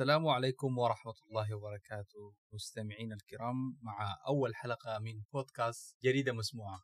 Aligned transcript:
السلام 0.00 0.28
عليكم 0.28 0.78
ورحمة 0.78 1.14
الله 1.28 1.54
وبركاته 1.54 2.34
مستمعينا 2.52 3.14
الكرام 3.14 3.76
مع 3.82 4.18
أول 4.26 4.54
حلقة 4.54 4.98
من 4.98 5.22
بودكاست 5.32 5.96
جريدة 6.02 6.32
مسموعة. 6.32 6.80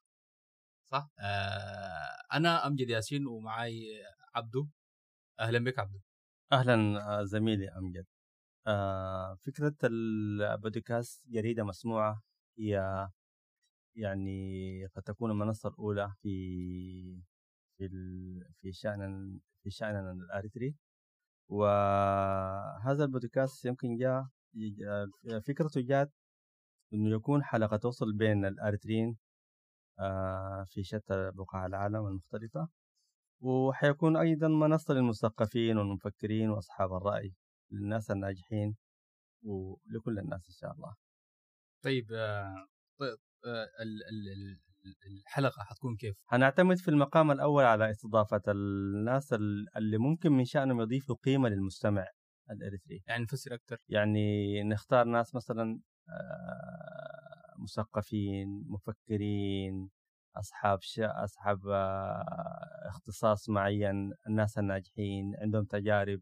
صح؟ 0.85 1.11
آه 1.19 2.37
أنا 2.37 2.67
أمجد 2.67 2.91
ياسين 2.91 3.27
ومعاي 3.27 4.05
عبدو. 4.35 4.69
أهلا 5.41 5.59
بك 5.59 5.79
عبدو. 5.79 5.99
أهلا 6.53 6.75
آه، 7.21 7.25
زميلي 7.25 7.69
أمجد. 7.69 8.07
آه، 8.67 9.35
فكرة 9.35 9.75
البودكاست 9.85 11.27
جريدة 11.29 11.65
مسموعة 11.65 12.23
هي 12.59 13.09
يعني 13.97 14.87
قد 14.87 15.03
تكون 15.03 15.31
المنصة 15.31 15.69
الأولى 15.69 16.13
في 16.23 17.23
في 17.79 17.89
في 18.61 18.73
شأن 18.73 19.41
في 19.63 19.71
شاننا 19.71 20.13
الأريتري. 20.13 20.75
وهذا 21.49 23.05
البودكاست 23.05 23.65
يمكن 23.65 23.97
جاء 23.97 24.27
جاء- 24.55 25.41
فكرته 25.41 25.81
جات 25.81 26.13
إنه 26.95 27.17
يكون 27.17 27.45
حلقة 27.45 27.77
توصل 27.77 28.13
بين 28.13 28.45
الاريتريين 28.45 29.17
آه، 29.99 30.65
في 30.69 30.83
شتى 30.85 31.31
بقاع 31.35 31.67
العالم 31.67 32.07
المختلفة 32.07 32.69
وحيكون 33.41 34.17
أيضا 34.17 34.49
منصة 34.49 34.95
للمثقفين 34.95 35.79
والمفكرين 35.79 36.51
وأصحاب 36.51 36.93
الرأي 36.93 37.35
للناس 37.71 38.11
الناجحين 38.11 38.77
ولكل 39.43 40.19
الناس 40.19 40.49
إن 40.49 40.55
شاء 40.55 40.73
الله. 40.73 40.95
طيب 41.85 42.07
ال- 44.87 44.97
ال- 45.07 45.13
ال- 45.13 45.21
الحلقة 45.27 45.63
حتكون 45.63 45.97
كيف؟ 45.97 46.17
هنعتمد 46.29 46.77
في 46.79 46.89
المقام 46.89 47.31
الأول 47.31 47.65
على 47.65 47.91
استضافة 47.91 48.43
الناس 48.49 49.33
ال- 49.33 49.67
اللي 49.77 49.99
ممكن 49.99 50.33
من 50.33 50.45
شأنهم 50.45 50.81
يضيفوا 50.81 51.17
قيمة 51.25 51.49
للمستمع 51.49 52.07
الإريتري. 52.51 53.03
يعني 53.07 53.23
نفسر 53.23 53.55
أكثر 53.55 53.77
يعني 53.89 54.63
نختار 54.65 55.05
ناس 55.05 55.35
مثلا 55.35 55.81
آه، 56.09 57.63
مثقفين 57.63 58.65
مفكرين 58.69 59.91
أصحاب 60.37 60.79
ش... 60.83 61.01
أصحاب 61.01 61.69
آه، 61.69 62.25
اختصاص 62.89 63.49
معين 63.49 64.13
الناس 64.29 64.59
الناجحين 64.59 65.33
عندهم 65.43 65.65
تجارب. 65.65 66.21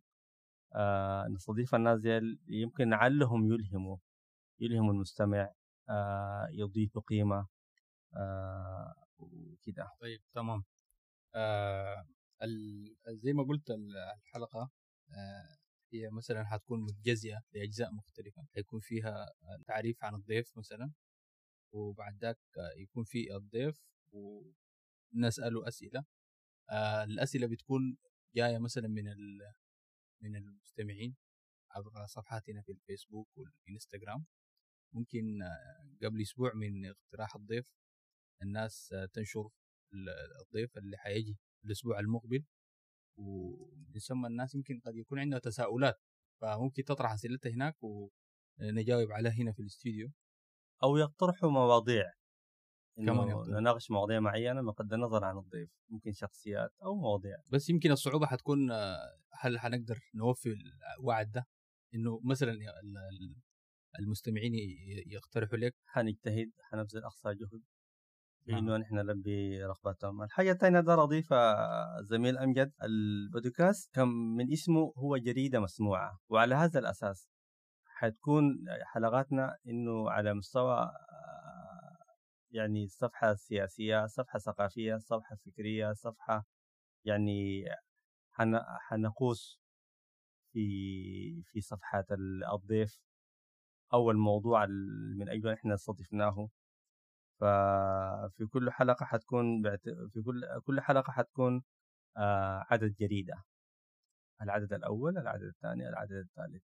آه، 0.74 1.28
نستضيف 1.28 1.74
الناس 1.74 2.00
دي 2.00 2.20
يمكن 2.48 2.90
لعلهم 2.90 3.52
يلهموا 3.52 3.96
يلهموا 4.60 4.92
المستمع 4.92 5.50
آه، 5.88 6.48
يضيفوا 6.52 7.02
قيمة. 7.02 7.46
آه، 8.16 8.94
وكده. 9.18 9.90
طيب 10.00 10.20
تمام. 10.34 10.64
آه 11.34 12.06
زي 13.08 13.32
ما 13.32 13.42
قلت 13.44 13.70
ال- 13.70 13.96
الحلقة 13.96 14.70
آه 15.10 15.56
هي 15.92 16.10
مثلا 16.10 16.44
حتكون 16.44 16.80
متجزئة 16.84 17.42
لأجزاء 17.52 17.92
مختلفة. 17.94 18.46
حيكون 18.54 18.80
فيها 18.80 19.26
تعريف 19.66 20.04
عن 20.04 20.14
الضيف 20.14 20.58
مثلا 20.58 20.92
وبعد 21.74 22.16
ذاك 22.22 22.38
آه، 22.58 22.80
يكون 22.80 23.04
في 23.04 23.36
الضيف 23.36 23.80
ونسأله 24.12 25.68
أسئلة. 25.68 26.04
آه 26.70 27.04
الأسئلة 27.04 27.46
بتكون 27.46 27.96
جاية 28.36 28.58
مثلا 28.58 28.88
من 28.88 29.04
من 30.22 30.36
المستمعين 30.36 31.16
عبر 31.70 32.06
صفحاتنا 32.06 32.62
في 32.62 32.72
الفيسبوك 32.72 33.28
والإنستغرام. 33.36 34.24
ممكن 34.94 35.42
آه، 35.42 35.96
قبل 36.06 36.22
أسبوع 36.22 36.52
من 36.54 36.86
اقتراح 36.86 37.36
الضيف 37.36 37.70
الناس 38.42 38.92
آه، 38.92 39.06
تنشر 39.06 39.48
ال- 39.94 40.08
الضيف 40.46 40.78
اللي 40.78 40.96
حيجي 40.96 41.38
الأسبوع 41.64 42.00
المقبل 42.00 42.44
ثم 44.08 44.26
الناس 44.26 44.54
يمكن 44.54 44.80
قد 44.86 44.96
يكون 44.96 45.18
عندها 45.18 45.38
تساؤلات 45.38 46.00
فممكن 46.40 46.84
تطرح 46.84 47.12
اسئلتها 47.12 47.50
هناك 47.52 47.76
ونجاوب 47.82 49.12
عليها 49.12 49.32
هنا 49.32 49.52
في 49.52 49.60
الاستوديو. 49.62 50.10
أو 50.82 50.96
يقترحوا 50.96 51.50
مواضيع. 51.50 52.12
كمان. 52.96 53.28
نناقش 53.60 53.90
مواضيع 53.90 54.20
معينة 54.20 54.62
بغض 54.62 54.92
النظر 54.92 55.24
عن 55.24 55.38
الضيف 55.38 55.70
ممكن 55.88 56.12
شخصيات 56.12 56.70
أو 56.82 56.94
مواضيع. 56.94 57.36
بس 57.52 57.68
يمكن 57.70 57.90
الصعوبة 57.90 58.26
حتكون 58.26 58.70
آه، 58.70 58.96
هل 59.32 59.58
حنقدر 59.58 59.98
نوفي 60.14 60.54
الوعد 61.00 61.30
ده؟ 61.30 61.46
إنه 61.94 62.20
مثلا 62.24 62.52
ال- 62.52 62.68
ال- 62.98 63.36
المستمعين 63.98 64.52
يقترحوا 65.06 65.58
لك؟ 65.58 65.74
حنجتهد 65.86 66.52
حنبذل 66.60 67.04
أقصى 67.04 67.28
جهد. 67.34 67.62
في 68.44 68.52
نعم. 68.52 68.70
نحن 68.70 68.94
نلبي 68.94 69.64
رغبتهم 69.64 70.22
الحاجة 70.22 70.52
الثانية 70.52 70.78
أقدر 70.78 71.02
اضيفها 71.02 71.56
زميل 72.02 72.38
أمجد. 72.38 72.72
البودكاست 72.82 73.94
كم 73.94 74.08
من 74.08 74.52
اسمه 74.52 74.92
هو 74.96 75.16
جريدة 75.16 75.60
مسموعة 75.60 76.18
وعلى 76.28 76.54
هذا 76.54 76.78
الأساس 76.80 77.28
حتكون 77.86 78.64
حلقاتنا 78.82 79.56
إنه 79.66 80.10
على 80.10 80.34
مستوى 80.34 80.74
آه، 80.78 81.96
يعني 82.50 82.88
صفحة 82.88 83.34
سياسية 83.34 84.06
صفحة 84.06 84.38
ثقافية 84.38 84.96
صفحة 84.96 85.36
فكرية 85.46 85.92
صفحة 85.92 86.46
يعني 87.04 87.64
حن- 88.32 88.60
حنقوس 88.88 89.60
في 90.52 91.42
في 91.42 91.60
صفحات 91.60 92.12
ال- 92.12 92.44
الضيف 92.54 92.96
أو 93.92 94.10
الموضوع 94.10 94.64
ال- 94.64 95.16
من 95.18 95.28
اجله 95.28 95.52
إحنا 95.54 95.74
استضفناه 95.74 96.48
ففي 97.40 98.46
كل 98.52 98.70
حلقة 98.70 99.06
حتكون 99.06 99.62
بعت- 99.62 99.88
في 100.12 100.22
كل 100.24 100.42
كل 100.64 100.80
حلقة 100.80 101.12
حتكون 101.12 101.62
آه، 102.16 102.66
عدد 102.70 102.94
جريده 103.00 103.42
العدد 104.42 104.72
الأول 104.72 105.18
العدد 105.18 105.42
الثاني 105.42 105.88
العدد 105.88 106.12
الثالث. 106.12 106.62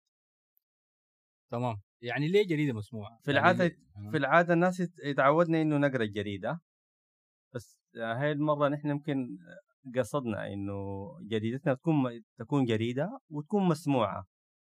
تمام. 1.51 1.77
يعني 2.03 2.29
ليه 2.29 2.47
جريده 2.49 2.73
مسموعة؟ 2.73 3.19
في 3.23 3.31
يعني 3.33 3.41
العادة 3.41 3.65
آه. 3.97 4.11
في 4.11 4.17
العادة 4.17 4.55
الناس 4.55 4.81
يت- 4.81 4.99
يتعودنا 5.05 5.63
إنه 5.63 5.77
نقرأ 5.79 6.03
الجريده 6.03 6.61
بس 7.55 7.79
آه، 7.97 8.15
هاي 8.15 8.33
المرة 8.33 8.69
نحن 8.69 8.89
يمكن 8.89 9.39
قصدنا 9.97 10.47
إنه 10.53 10.75
جريدتنا 11.23 11.75
تكون 11.75 12.23
تكون 12.39 12.65
جريده 12.65 13.19
وتكون 13.31 13.69
مسموعة. 13.69 14.27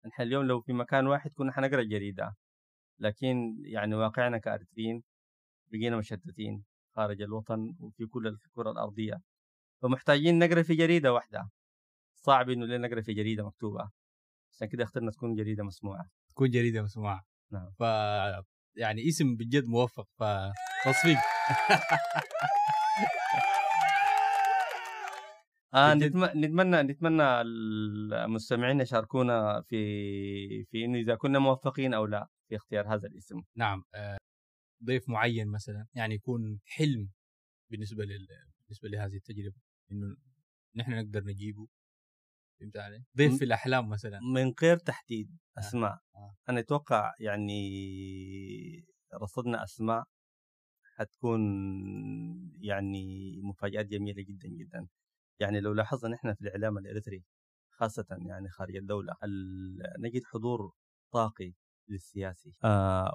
نحن 0.05 0.21
اليوم 0.21 0.45
لو 0.45 0.61
في 0.61 0.73
مكان 0.73 1.07
واحد 1.07 1.33
كنا 1.33 1.51
حنقرأ 1.51 1.81
الجريده 1.81 2.35
لكن 2.99 3.55
يعني 3.65 3.95
واقعنا 3.95 4.37
كارترين 4.37 5.03
بقينا 5.73 5.97
مشتتين 5.97 6.63
خارج 6.95 7.21
الوطن 7.21 7.75
وفي 7.79 8.05
كل 8.05 8.27
الكرة 8.27 8.71
الأرضية. 8.71 9.21
فمحتاجين 9.81 10.39
نقرأ 10.39 10.61
في 10.61 10.75
جريدة 10.75 11.13
واحدة. 11.13 11.49
صعب 12.15 12.49
إنه 12.49 12.65
ليه 12.65 12.77
نقرأ 12.77 13.01
في 13.01 13.13
جريدة 13.13 13.45
مكتوبة. 13.45 13.89
عشان 14.51 14.67
كده 14.67 14.83
اخترنا 14.83 15.11
تكون 15.11 15.35
جريدة 15.35 15.63
مسموعة. 15.63 16.09
تكون 16.29 16.49
جريدة 16.49 16.81
مسموعة. 16.81 17.23
نعم. 17.51 17.71
ف 17.79 17.81
يعني 18.77 19.07
اسم 19.07 19.35
بجد 19.35 19.65
موفق 19.65 20.07
فتصفيق 20.19 21.17
آه. 25.73 25.93
نتم... 25.93 26.25
نتمنى 26.25 26.83
نتمنى 26.83 27.41
المستمعين 27.41 28.81
يشاركونا 28.81 29.61
في 29.61 30.65
في 30.65 30.85
إنه 30.85 30.97
إذا 30.97 31.15
كنا 31.15 31.39
موفقين 31.39 31.93
أو 31.93 32.05
لا 32.05 32.27
في 32.49 32.55
اختيار 32.55 32.93
هذا 32.93 33.07
الاسم. 33.07 33.41
نعم 33.55 33.83
آه، 33.95 34.17
ضيف 34.85 35.09
معين 35.09 35.47
مثلا 35.47 35.87
يعني 35.95 36.15
يكون 36.15 36.59
حلم 36.65 37.09
بالنسبة 37.71 38.05
لل... 38.05 38.27
بالنسبة 38.61 38.89
لهذه 38.89 39.15
التجربة 39.15 39.55
إنه 39.91 40.15
نحن 40.75 40.91
نقدر 40.91 41.23
نجيبه 41.23 41.67
فهمت 42.59 42.77
علي؟ 42.77 43.03
ضيف 43.17 43.37
في 43.37 43.45
الأحلام 43.45 43.89
مثلا 43.89 44.19
من 44.33 44.53
غير 44.61 44.77
تحديد 44.77 45.37
أسماء 45.57 45.99
آه. 46.15 46.35
أنا 46.49 46.59
أتوقع 46.59 47.13
يعني 47.19 48.85
رصدنا 49.13 49.63
أسماء 49.63 50.03
حتكون 50.95 51.41
يعني 52.61 53.39
مفاجآت 53.41 53.85
جميلة 53.85 54.23
جدا 54.23 54.49
جدا 54.49 54.87
يعني 55.39 55.59
لو 55.59 55.73
لاحظنا 55.73 56.11
نحن 56.15 56.33
في 56.33 56.41
الإعلام 56.41 56.77
الاريتري 56.77 57.23
خاصة 57.71 58.05
يعني 58.11 58.49
خارج 58.49 58.75
الدولة 58.75 59.13
ال- 59.23 59.93
نجد 59.99 60.23
حضور 60.23 60.73
طاقي 61.13 61.53
للسياسي. 61.89 62.53
آه 62.63 63.13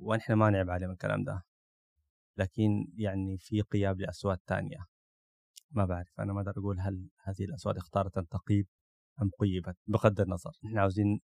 ونحن 0.00 0.32
ما 0.32 0.50
نعيب 0.50 0.70
عليهم 0.70 0.90
الكلام 0.90 1.24
ده. 1.24 1.42
لكن 2.36 2.92
يعني 2.96 3.38
في 3.38 3.62
قيام 3.62 3.96
لأصوات 4.00 4.42
تانية. 4.46 4.86
ما 5.70 5.84
بعرف 5.84 6.20
أنا 6.20 6.32
ما 6.32 6.40
أقدر 6.40 6.52
أقول 6.60 6.80
هل 6.80 7.08
هذه 7.22 7.44
الأصوات 7.44 7.76
اختارت 7.76 8.18
أن 8.18 8.28
تقيب 8.28 8.66
أم 9.22 9.30
قيبت 9.38 9.76
بغض 9.86 10.20
النظر. 10.20 10.50
نحن 10.64 10.78
عاوزين 10.78 11.20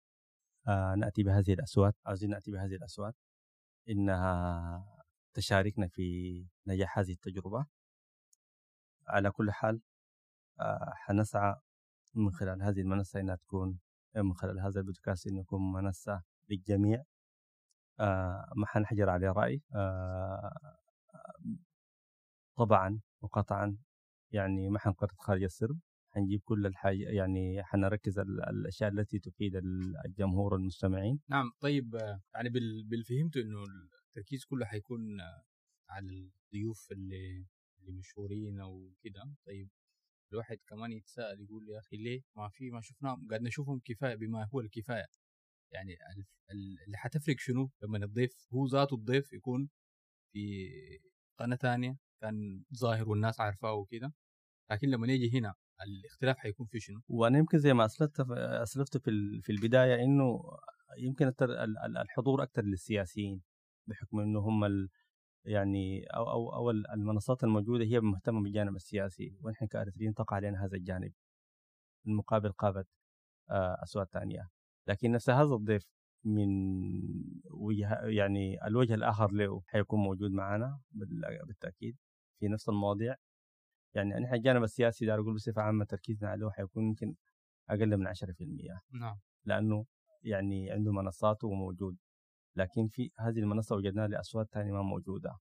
آه 0.67 0.95
نأتي 0.95 1.23
بهذه 1.23 1.53
الأصوات 1.53 1.95
عاوزين 2.05 2.29
نأتي 2.29 2.51
بهذه 2.51 2.75
الأصوات 2.75 3.15
إنها 3.89 4.85
تشاركنا 5.33 5.87
في 5.87 6.45
نجاح 6.67 6.99
هذه 6.99 7.11
التجربة. 7.11 7.65
على 9.07 9.31
كل 9.31 9.51
حال 9.51 9.81
آه 10.59 10.93
حنسعى 10.95 11.55
من 12.15 12.31
خلال 12.31 12.61
هذه 12.61 12.81
المنصة 12.81 13.19
إنها 13.19 13.35
تكون 13.35 13.79
من 14.15 14.33
خلال 14.33 14.59
هذا 14.59 14.79
البودكاست 14.79 15.27
إنه 15.27 15.39
يكون 15.39 15.71
منصة 15.71 16.23
للجميع. 16.49 17.03
آه 17.99 18.45
ما 18.55 18.65
حنحجر 18.67 19.09
عليه 19.09 19.31
رأي. 19.31 19.61
آه 19.75 20.51
طبعا 22.57 22.99
وقطعا 23.21 23.77
يعني 24.31 24.69
ما 24.69 24.79
حنقرر 24.79 25.13
خارج 25.19 25.43
السرب. 25.43 25.79
حنجيب 26.11 26.41
كل 26.43 26.65
الحاجة 26.65 27.09
يعني 27.09 27.63
حنركز 27.63 28.19
ال- 28.19 28.49
الأشياء 28.49 28.89
التي 28.91 29.19
تفيد 29.19 29.55
ال- 29.55 29.93
الجمهور 30.05 30.55
المستمعين 30.55 31.19
نعم 31.29 31.51
طيب 31.59 31.95
يعني 32.35 32.49
بال- 32.49 32.83
بالفهمت 32.83 33.37
إنه 33.37 33.63
التركيز 34.07 34.45
كله 34.45 34.65
حيكون 34.65 35.01
على 35.89 36.07
الضيوف 36.45 36.91
اللي 36.91 37.45
اللي 37.79 37.91
مشهورين 37.99 38.59
أو 38.59 38.93
كده. 39.03 39.33
طيب 39.45 39.69
الواحد 40.33 40.57
كمان 40.67 40.91
يتساءل 40.91 41.41
يقول 41.41 41.69
يا 41.69 41.79
أخي 41.79 41.97
ليه 41.97 42.21
ما 42.37 42.49
في 42.49 42.71
ما 42.71 42.81
شفناهم 42.81 43.27
قاعد 43.29 43.41
نشوفهم 43.41 43.79
كفاية 43.85 44.15
بما 44.15 44.47
هو 44.53 44.59
الكفاية. 44.59 45.05
يعني 45.71 45.93
ال- 45.93 46.25
ال- 46.51 46.77
اللي 46.85 46.97
حتفرق 46.97 47.35
شنو؟ 47.39 47.71
لما 47.83 47.97
الضيف 47.97 48.47
هو 48.53 48.65
ذاته 48.67 48.93
الضيف 48.95 49.33
يكون 49.33 49.69
في 50.33 50.69
قناة 51.39 51.55
ثانية 51.55 51.97
كان 52.21 52.63
ظاهر 52.75 53.09
والناس 53.09 53.39
عارفاه 53.41 53.73
وكده. 53.73 54.13
لكن 54.71 54.87
لما 54.89 55.07
نيجي 55.07 55.39
هنا 55.39 55.53
الاختلاف 55.81 56.37
حيكون 56.37 56.67
في 56.67 56.79
شنو؟ 56.79 57.01
وأنا 57.07 57.37
يمكن 57.37 57.57
زي 57.57 57.73
ما 57.73 57.85
أسلفت 57.85 58.19
أسلفت 58.39 58.97
في 58.97 59.39
في 59.41 59.51
البداية 59.51 60.03
إنه 60.03 60.41
يمكن 60.97 61.31
الحضور 61.97 62.43
أكثر 62.43 62.61
للسياسيين 62.63 63.41
بحكم 63.87 64.19
إنه 64.19 64.39
هم 64.39 64.63
ال 64.63 64.89
يعني 65.45 66.03
أو 66.05 66.31
أو 66.31 66.53
أو 66.55 66.69
ال- 66.71 66.91
المنصات 66.91 67.43
الموجودة 67.43 67.85
هي 67.85 67.99
مهتمة 67.99 68.41
بالجانب 68.43 68.75
السياسي 68.75 69.37
ونحن 69.41 69.67
كأريتريين 69.67 70.13
تقع 70.13 70.35
علينا 70.35 70.65
هذا 70.65 70.77
الجانب 70.77 71.13
المقابل 72.07 72.51
قابت 72.51 72.87
آه، 73.49 73.77
اصوات 73.83 74.09
ثانية 74.13 74.49
لكن 74.89 75.11
نفس 75.11 75.29
هذا 75.29 75.53
الضيف 75.55 75.83
من 76.25 76.47
وجهه 77.51 77.95
يعني 78.05 78.67
الوجه 78.67 78.93
الآخر 78.93 79.31
له 79.31 79.61
حيكون 79.67 79.99
موجود 79.99 80.31
معنا 80.31 80.79
بال- 80.91 81.45
بالتأكيد 81.47 81.97
في 82.39 82.47
نفس 82.47 82.69
المواضيع. 82.69 83.15
يعني 83.95 84.09
نحن 84.13 84.33
الجانب 84.35 84.63
السياسي 84.63 85.05
دار 85.05 85.19
أقول 85.21 85.33
بصفة 85.35 85.61
عامة 85.61 85.85
تركيزنا 85.85 86.29
عليه 86.29 86.49
حيكون 86.49 86.83
يمكن 86.83 87.15
أقل 87.69 87.97
من 87.97 88.07
10% 88.07 88.81
نعم. 88.93 89.19
لأنه 89.45 89.85
يعني 90.23 90.71
عنده 90.71 90.91
منصاته 90.91 91.47
وموجود 91.47 91.97
لكن 92.55 92.87
في 92.87 93.11
هذه 93.19 93.39
المنصة 93.39 93.75
وجدنا 93.75 94.07
لأصوات 94.07 94.47
ثانية 94.51 94.71
ما 94.71 94.81
موجودة. 94.81 95.37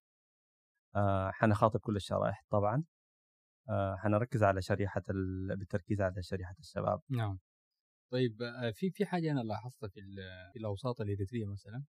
آه 0.97 1.31
حنخاطب 1.31 1.81
كل 1.81 1.97
الشرائح 1.97 2.45
طبعا. 2.51 2.85
آه 3.69 3.97
حنركز 3.97 4.43
على 4.43 4.63
شريحة 4.63 5.03
ال... 5.11 5.57
بالتركيز 5.57 6.01
على 6.01 6.23
شريحة 6.23 6.55
الشباب. 6.59 7.01
نعم. 7.11 7.39
طيب 8.13 8.43
آه، 8.43 8.71
في 8.71 8.91
في 8.91 9.07
حاجة 9.07 9.31
أنا 9.33 9.41
لاحظتها 9.41 9.89
في 9.89 10.01
في 10.53 10.59
الأوساط 10.59 11.01
الاريتريه 11.01 11.47
مثلا 11.47 11.85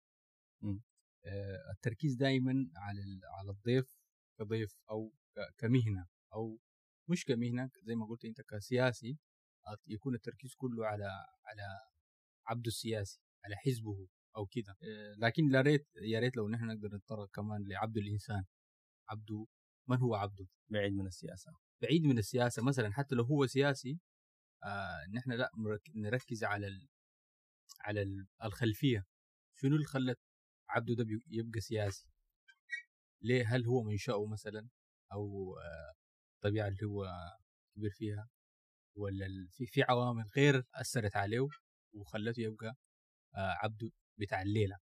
مم. 0.62 0.82
آه، 1.26 1.72
التركيز 1.72 2.14
دائما 2.14 2.70
على 2.76 3.00
على 3.38 3.50
الضيف 3.50 3.86
كضيف 4.38 4.76
أو 4.90 5.12
كمهنة 5.58 6.06
أو 6.34 6.58
مش 7.08 7.24
كمهنة 7.24 7.70
زي 7.82 7.94
ما 7.94 8.06
قلت 8.06 8.24
أنت 8.24 8.40
كسياسي 8.40 9.18
يكون 9.86 10.14
التركيز 10.14 10.54
كله 10.54 10.86
على 10.86 11.04
على 11.46 11.62
عبده 12.46 12.68
السياسي 12.68 13.20
على 13.44 13.56
حزبه 13.56 14.08
أو 14.36 14.46
كده. 14.46 14.76
آه، 14.82 15.14
لكن 15.18 15.48
لا 15.48 15.60
ريت 15.60 15.86
يا 16.02 16.20
ريت 16.20 16.36
لو 16.36 16.48
نحن 16.48 16.64
نقدر 16.66 16.96
نتطرق 16.96 17.30
كمان 17.34 17.68
لعبد 17.68 17.96
الإنسان. 17.96 18.44
عبده 19.10 19.46
من 19.88 19.98
هو 19.98 20.14
عبده؟ 20.14 20.46
بعيد 20.70 20.92
من 20.92 21.06
السياسة. 21.06 21.52
بعيد 21.82 22.02
من 22.04 22.18
السياسة 22.18 22.62
مثلا 22.62 22.92
حتى 22.92 23.14
لو 23.14 23.24
هو 23.24 23.46
سياسي 23.46 23.98
آه 24.66 25.06
نحن 25.14 25.32
لأ 25.32 25.50
مرك- 25.54 25.90
نركز 25.94 26.44
على. 26.44 26.88
على 27.80 28.02
ال- 28.02 28.26
الخلفية. 28.44 29.04
شنو 29.54 29.74
اللي 29.76 29.86
خلت 29.86 30.18
عبده 30.68 30.94
ده 30.94 31.04
يبقى 31.30 31.60
سياسي؟ 31.60 32.08
ليه؟ 33.22 33.44
هل 33.56 33.66
هو 33.66 33.82
منشأه 33.82 34.26
مثلا؟ 34.26 34.68
أو 35.12 35.56
آه 35.58 35.94
الطبيعة 36.36 36.68
اللي 36.68 36.84
هو 36.86 37.06
كبر 37.76 37.90
فيها؟ 37.90 38.28
ولا 38.96 39.26
في 39.50 39.66
في 39.66 39.82
عوامل 39.82 40.24
غير 40.36 40.64
أثرت 40.74 41.16
عليه 41.16 41.48
وخلته 41.94 42.40
يبقى 42.40 42.68
آه 43.36 43.54
عبده 43.62 43.90
بتاع 44.18 44.42
الليلة. 44.42 44.78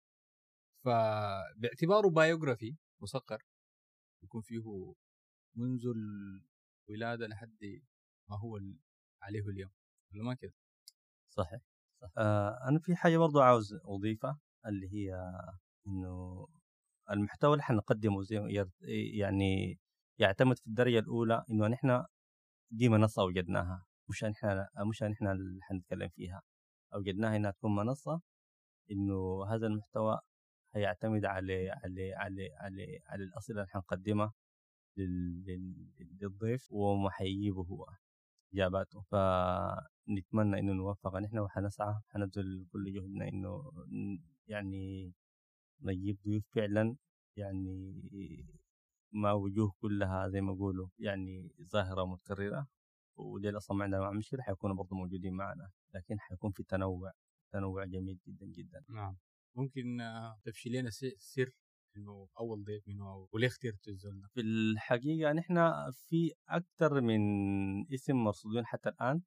فباعتباره 0.85 2.11
بايوغرافي 2.11 2.77
مسقر 3.03 3.43
يكون 4.25 4.43
فيه 4.43 4.95
منذ 5.57 5.83
الولادة 6.89 7.27
لحد 7.27 7.59
ما 8.31 8.37
هو 8.39 8.59
عليه 9.23 9.41
اليوم 9.49 9.71
ولا 10.15 10.23
ما 10.25 10.35
كده؟ 10.35 10.53
صحيح 11.29 11.61
صح. 12.03 12.09
آه 12.19 12.69
أنا 12.69 12.79
في 12.79 12.97
حاجة 12.97 13.19
برضو 13.19 13.41
عاوز 13.41 13.75
أضيفها 13.85 14.39
اللي 14.67 14.89
هي 14.93 15.15
إنه 15.87 16.47
المحتوى 17.11 17.53
اللي 17.53 17.63
حنقدمه 17.63 18.23
زي 18.23 18.67
يعني 19.21 19.79
يعتمد 20.19 20.59
في 20.59 20.67
الدرجة 20.67 20.99
الأولى 20.99 21.45
إنه 21.51 21.69
نحن 21.69 22.05
دي 22.71 22.89
منصة 22.89 23.23
أوجدناها 23.23 23.85
مش 24.11 24.25
إحنا 24.25 24.69
مش 24.91 25.03
إحنا 25.03 25.33
اللي 25.33 25.63
حنتكلم 25.63 26.09
فيها. 26.09 26.43
أوجدناها 26.95 27.37
إنها 27.37 27.51
تكون 27.51 27.75
منصة 27.75 28.21
إنه 28.91 29.45
هذا 29.49 29.67
المحتوى 29.67 30.21
هيعتمد 30.75 31.25
على 31.25 31.71
على 31.71 32.15
على 32.15 32.49
على 32.57 33.01
على 33.07 33.25
الاسئله 33.25 33.61
اللي 33.61 33.71
حنقدمها 33.71 34.33
لل- 34.97 35.45
لل- 35.47 35.93
للضيف 36.23 36.67
وما 36.73 37.11
حيجيبه 37.11 37.63
هو. 37.63 37.87
إجاباته. 38.55 39.01
فنتمنى 39.11 40.59
إنه 40.61 40.73
نوفق. 40.73 41.17
نحن 41.17 41.39
وحنسعى. 41.39 41.95
حنبذل 42.09 42.67
كل 42.73 42.93
جهدنا 42.95 43.29
إنه 43.29 43.73
ن- 43.89 44.19
يعني 44.47 45.13
نجيب 45.83 46.19
ضيوف 46.25 46.45
فعلا. 46.55 46.97
يعني 47.37 48.03
ما 49.13 49.33
وجوه 49.33 49.73
كلها 49.81 50.29
زي 50.29 50.41
ما 50.41 50.53
يقولوا 50.53 50.89
يعني 50.99 51.49
ظاهرة 51.73 52.05
متكررة. 52.05 52.67
ودي 53.17 53.57
أصلا 53.57 53.77
ما 53.77 53.85
عندنا 53.85 54.01
مع 54.01 54.11
مشكلة. 54.11 54.43
حيكونوا 54.43 54.77
برضه 54.77 54.97
موجودين 54.97 55.33
معنا. 55.35 55.71
لكن 55.95 56.21
حيكون 56.21 56.51
في 56.53 56.63
تنوع 56.63 57.13
تنوع 57.53 57.85
جميل 57.85 58.19
جدا 58.29 58.47
جدا. 58.47 58.85
نعم. 58.89 59.17
ممكن 59.57 59.99
تفشي 60.45 60.69
لنا 60.71 60.91
سر 61.19 61.51
إنه 61.97 62.29
أول 62.41 62.65
ضيف 62.65 62.89
منه 62.89 63.11
أو 63.13 63.29
وليه 63.33 63.47
اخترت 63.47 63.89
الزول 63.89 64.21
ده؟ 64.21 64.29
في 64.35 64.41
الحقيقة 64.41 65.33
نحن 65.33 65.71
في 65.93 66.33
أكثر 66.49 67.01
من 67.01 67.21
اسم 67.95 68.17
مرصودين 68.17 68.67
حتى 68.67 68.89
الآن. 68.89 69.23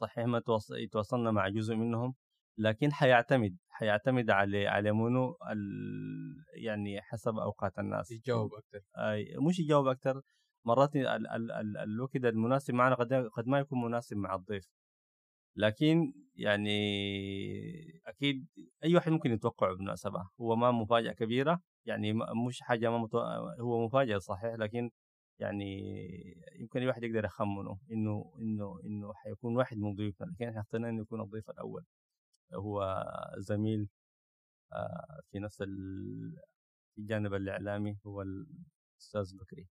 صحيح 0.00 0.26
ما 0.26 0.38
تواص- 0.40 0.90
تواصلنا 0.92 1.30
مع 1.30 1.48
جزء 1.48 1.74
منهم 1.74 2.14
لكن 2.58 2.92
حيعتمد 2.92 3.56
حيعتمد 3.68 4.30
على 4.30 4.66
على 4.66 4.92
منو 4.92 5.36
ال- 5.52 6.44
يعني 6.64 7.00
حسب 7.00 7.36
أوقات 7.36 7.78
الناس. 7.78 8.10
يجاوب 8.10 8.50
أكثر 8.54 8.80
مش 9.48 9.58
يجاوب 9.58 9.86
أكثر 9.86 10.22
مرات 10.66 10.96
ال 10.96 11.06
ال 11.06 11.50
ال 11.52 11.76
الوقت 11.76 12.16
المناسب 12.16 12.74
معنا 12.74 12.94
قد 12.94 13.12
قد 13.12 13.46
ما 13.46 13.58
يكون 13.58 13.84
مناسب 13.84 14.16
مع 14.16 14.34
الضيف. 14.34 14.64
لكن 15.56 16.12
يعني 16.34 16.80
أكيد 18.06 18.46
أي 18.84 18.94
واحد 18.94 19.12
ممكن 19.12 19.32
يتوقع 19.32 19.68
بالمناسبة. 19.72 20.28
هو 20.40 20.56
ما 20.56 20.70
مفاجأة 20.70 21.12
كبيرة 21.12 21.60
يعني 21.86 22.12
مش 22.48 22.60
حاجة 22.60 22.90
ما 22.90 22.98
متو... 22.98 23.18
هو 23.60 23.86
مفاجأة 23.86 24.18
صحيح 24.18 24.54
لكن 24.54 24.90
يعني 25.38 25.82
يمكن 26.60 26.80
أي 26.80 26.86
واحد 26.86 27.02
يقدر 27.02 27.24
يخمنه 27.24 27.78
إنه 27.92 28.32
إنه 28.40 28.80
إنه 28.84 29.12
حيكون 29.14 29.56
واحد 29.56 29.76
من 29.78 29.94
ضيوفنا. 29.94 30.26
لكن 30.26 30.48
إحنا 30.48 30.60
اخترنا 30.60 30.88
إنه 30.88 31.02
يكون 31.02 31.20
الضيف 31.20 31.50
الأول. 31.50 31.84
هو 32.54 33.04
زميل 33.38 33.88
آه، 34.72 35.20
في 35.30 35.38
نفس 35.38 35.64
الجانب 36.98 37.34
الإعلامي 37.34 37.98
هو 38.06 38.22
الأستاذ 38.22 39.36
بكري. 39.36 39.68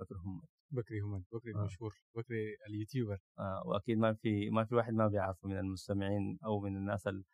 بكر 0.00 0.16
هم 0.16 0.42
بكري 0.70 1.00
همد 1.00 1.24
بكري 1.32 1.54
آه. 1.54 1.58
المشهور 1.58 1.94
بكري 2.16 2.56
اليوتيوبر. 2.68 3.18
آه، 3.38 3.62
وأكيد 3.66 3.98
ما 3.98 4.14
في 4.14 4.50
ما 4.50 4.64
في 4.64 4.74
واحد 4.74 4.92
ما 4.92 5.08
بيعرفه 5.08 5.48
من 5.48 5.58
المستمعين 5.58 6.38
أو 6.44 6.60
من 6.60 6.76
الناس 6.76 7.06
ال- 7.06 7.24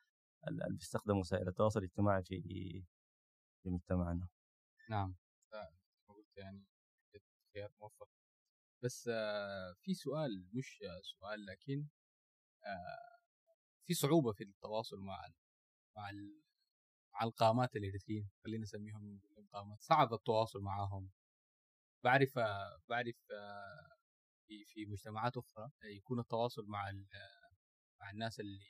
ال- 0.49 0.63
اللي 0.63 0.77
بيستخدموا 0.79 1.21
وسائل 1.21 1.49
التواصل 1.49 1.81
الاجتماعي 1.81 2.23
في 2.23 2.43
في 3.63 3.71
مجتمعنا. 3.71 4.29
نعم. 4.91 5.17
قلت 6.09 6.37
يعني 6.37 6.65
خيار 7.55 7.71
موفق. 7.81 8.09
بس 8.85 9.09
آه، 9.13 9.75
في 9.81 9.95
سؤال 9.95 10.49
مش 10.53 10.83
آه، 10.83 11.01
سؤال 11.03 11.47
لكن 11.47 11.87
آه، 12.65 13.19
في 13.87 13.95
صعوبة 13.95 14.33
في 14.33 14.45
التواصل 14.45 14.97
مع 15.01 15.27
مع 15.97 16.11
مع 17.15 17.23
القامات 17.23 17.77
الإريتريين 17.77 18.29
خلينا 18.45 18.63
نسميهم 18.63 19.21
قامات 19.53 19.81
صعب 19.81 20.13
التواصل 20.15 20.61
معاهم. 20.61 21.11
بعرف 22.07 22.39
بعرف 22.89 23.17
في 24.47 24.65
في 24.65 24.87
مجتمعات 24.87 25.37
أخرى 25.37 25.65
آه، 25.65 25.87
يكون 25.87 26.21
التواصل 26.21 26.67
مع 26.67 26.93
مع 28.01 28.11
الناس 28.11 28.41
اللي 28.41 28.65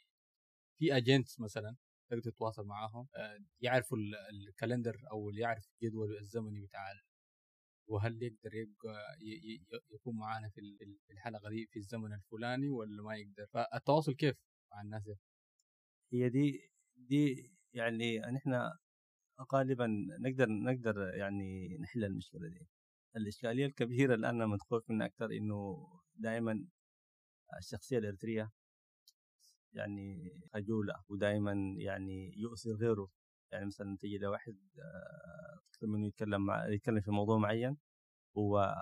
في 0.79 0.97
agents 0.97 1.41
مثلا 1.41 1.77
تقدر 2.11 2.23
تتواصل 2.23 2.65
معاهم 2.67 3.09
آه، 3.17 3.39
يعرفوا 3.61 3.99
ال- 3.99 4.15
ال 4.49 4.54
calendar 4.54 4.97
أو 5.13 5.31
اللي 5.31 5.41
يعرف 5.41 5.65
الجدول 5.83 6.17
الزمني 6.19 6.67
بتاع 6.67 6.93
وهل 7.89 8.23
يقدر 8.23 8.55
يبقى 8.55 9.17
يكون 9.91 10.17
معانا 10.19 10.49
في 10.49 10.61
الحلقة 11.11 11.51
دي 11.51 11.67
في 11.73 11.79
الزمن 11.79 12.13
الفلاني 12.13 12.69
ولا 12.69 13.03
ما 13.03 13.17
يقدر 13.17 13.47
فالتواصل 13.55 14.15
كيف 14.15 14.37
مع 14.73 14.81
الناس 14.83 15.03
دي؟ 15.05 15.15
هي 16.13 16.29
دي 16.29 16.71
دي 16.97 17.53
يعني 17.75 18.19
نحن 18.21 18.71
غالبا 19.53 19.87
نقدر 20.21 20.49
نقدر 20.49 21.15
يعني 21.15 21.79
نحل 21.79 22.05
المشكلة 22.05 22.49
دي 22.49 22.67
الإشكالية 23.17 23.67
الكبيرة 23.67 24.15
اللي 24.15 24.31
أنا 24.31 24.47
مدخول 24.47 24.83
منها 24.89 25.07
أكثر 25.07 25.31
إنه 25.31 25.87
دائما 26.15 26.67
الشخصية 27.59 27.99
الاريتريه 27.99 28.51
يعني 29.73 30.31
خجولة 30.55 30.95
ودائما 31.09 31.53
يعني 31.79 32.33
يؤذي 32.37 32.73
غيره. 32.73 33.09
يعني 33.53 33.67
مثلا 33.67 33.97
تجي 34.01 34.19
لواحد 34.19 34.59
آه، 34.79 35.59
تطلب 35.73 35.91
منه 35.91 36.07
يتكلم 36.07 36.47
مع 36.47 36.69
يتكلم 36.69 37.01
في 37.01 37.11
موضوع 37.11 37.39
معين 37.39 37.77
هو 38.39 38.75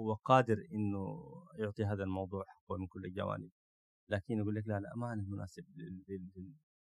هو 0.00 0.14
قادر 0.14 0.66
إنه 0.72 1.22
يعطي 1.58 1.84
هذا 1.84 2.02
الموضوع 2.04 2.44
حقه 2.48 2.76
من 2.78 2.86
كل 2.86 3.04
الجوانب. 3.04 3.50
لكن 4.10 4.38
يقول 4.38 4.54
لك 4.54 4.64
لا 4.66 4.80
لا 4.80 4.92
ما 4.96 5.12
أنا 5.12 5.22
مناسب 5.28 5.64
لل- 5.76 6.04
لل- 6.08 6.30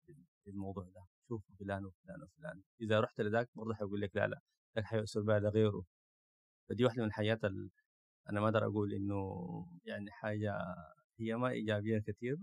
لل- 0.09 0.25
للموضوع 0.47 0.83
ده. 0.83 1.05
شوف 1.27 1.43
فلان 1.59 1.85
وفلان 1.85 2.23
وفلان. 2.23 2.61
إذا 2.81 2.99
رحت 2.99 3.21
لذاك 3.21 3.49
برضه 3.55 3.73
حيقول 3.75 4.01
لك 4.01 4.15
لا 4.15 4.27
لا 4.27 4.41
ذاك 4.75 4.85
حيؤثر 4.85 5.21
بها 5.21 5.39
لغيره 5.39 5.85
فدي 6.69 6.85
واحدة 6.85 7.01
من 7.01 7.07
الحاجات 7.07 7.45
ال... 7.45 7.69
أنا 8.29 8.39
ما 8.41 8.45
أقدر 8.47 8.65
أقول 8.65 8.93
إنه 8.93 9.17
يعني 9.85 10.11
حاجة 10.11 10.53
هي 11.19 11.35
ما 11.35 11.49
إيجابية 11.49 11.99
كثير 11.99 12.37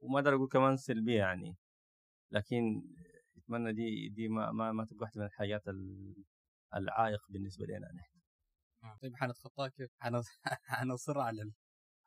وما 0.00 0.18
أقدر 0.18 0.34
أقول 0.34 0.48
كمان 0.48 0.76
سلبية 0.76 1.18
يعني. 1.18 1.56
لكن 2.30 2.82
أتمنى 3.36 3.72
دي 3.72 4.08
دي 4.08 4.28
ما 4.28 4.52
ما, 4.52 4.72
ما 4.72 4.84
تبقى 4.84 5.02
واحدة 5.02 5.20
من 5.20 5.26
الحاجات 5.26 5.68
ال- 5.68 6.24
العائق 6.74 7.20
بالنسبة 7.28 7.66
لنا 7.66 7.92
نحن. 7.92 8.20
طيب 9.02 9.16
حنتخطاها 9.16 9.68
كيف؟ 9.68 9.90
حن- 9.98 10.22
حنصر 10.78 11.18
على 11.20 11.52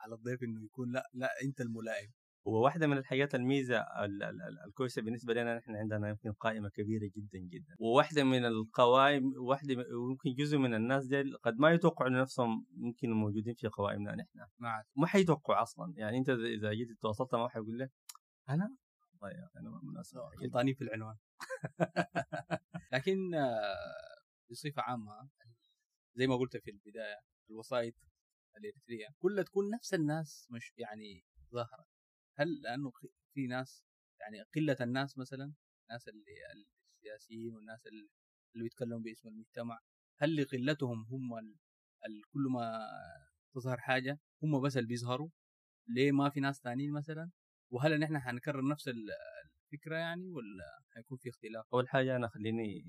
على 0.01 0.15
الضيف 0.15 0.43
إنه 0.43 0.65
يكون 0.65 0.91
لا 0.91 1.03
لا 1.13 1.29
أنت 1.43 1.61
الملائم. 1.61 2.11
وواحدة 2.47 2.87
من 2.87 2.97
الحاجات 2.97 3.35
الميزة 3.35 3.79
ال- 3.79 4.23
ال- 4.23 4.41
ال- 4.41 4.59
الكويسة 4.67 5.01
بالنسبة 5.01 5.33
لنا 5.33 5.57
نحن 5.57 5.75
عندنا 5.75 6.09
يمكن 6.09 6.31
قائمة 6.31 6.69
كبيرة 6.69 7.09
جدا 7.17 7.39
جدا. 7.39 7.75
وواحدة 7.79 8.23
من 8.23 8.45
القوائم 8.45 9.33
واحدة 9.37 9.75
ويمكن 9.75 10.33
جزء 10.33 10.57
من 10.57 10.73
الناس 10.73 11.05
دي 11.05 11.33
قد 11.43 11.53
ما 11.59 11.71
يتوقعوا 11.71 12.09
نفسهم 12.09 12.65
ممكن 12.71 13.11
موجودين 13.11 13.53
في 13.53 13.67
قوائمنا 13.67 14.15
نحن. 14.15 14.39
مع 14.59 14.83
ما 14.95 15.07
حيتوقعوا 15.07 15.61
أصلا. 15.61 15.93
يعني 15.97 16.17
أنت 16.17 16.29
إذا 16.29 16.73
جيت 16.73 16.87
تواصلت 17.01 17.35
معه 17.35 17.49
حيقول 17.49 17.79
لك 17.79 17.91
أنا 18.49 18.75
والله 19.11 19.37
يا 19.37 19.45
أخي 19.45 19.59
أنا 19.59 19.69
ما 19.69 19.79
مناسب. 19.83 20.17
غلطانين 20.43 20.73
في 20.73 20.83
العنوان. 20.83 21.15
لكن 22.93 23.33
آه، 23.35 23.75
بصفة 24.51 24.81
عامة 24.81 25.29
زي 26.15 26.27
ما 26.27 26.35
قلت 26.35 26.57
في 26.57 26.71
البداية 26.71 27.19
الوسائط 27.49 27.93
الاريتريه 28.57 29.07
كلها 29.19 29.43
تكون 29.43 29.69
نفس 29.69 29.93
الناس 29.93 30.47
مش 30.51 30.73
يعني 30.77 31.23
ظاهرة. 31.53 31.96
هل 32.39 32.61
لأنه 32.61 32.91
في 33.33 33.47
ناس 33.47 33.83
يعني 34.21 34.41
قلة 34.55 34.77
الناس 34.81 35.17
مثلا 35.17 35.53
الناس 35.89 36.07
اللي 36.07 36.31
السياسيين 36.95 37.55
والناس 37.55 37.87
اللي 37.87 38.09
بيتكلموا 38.63 38.99
باسم 38.99 39.27
المجتمع 39.27 39.79
هل 40.17 40.35
لقلتهم 40.41 41.05
هم 41.11 41.37
ال- 41.37 41.57
كل 42.33 42.41
ما 42.53 42.79
تظهر 43.53 43.77
حاجة 43.77 44.19
هم 44.43 44.61
بس 44.61 44.77
اللي 44.77 44.87
بيظهروا؟ 44.87 45.29
ليه 45.87 46.11
ما 46.11 46.29
في 46.29 46.39
ناس 46.39 46.59
ثانيين 46.61 46.91
مثلا؟ 46.93 47.31
وهل 47.71 47.99
نحن 47.99 48.19
حنكرر 48.19 48.67
نفس 48.67 48.87
ال- 48.87 49.09
الفكرة 49.73 49.95
يعني 49.95 50.29
ولا 50.31 50.79
حيكون 50.95 51.17
في 51.17 51.29
اختلاف؟ 51.29 51.65
أول 51.73 51.89
حاجة 51.89 52.15
أنا 52.15 52.27
خليني 52.27 52.83